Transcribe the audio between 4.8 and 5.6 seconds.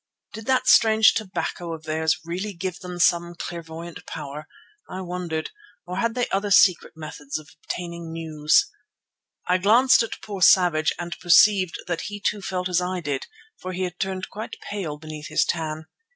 I wondered,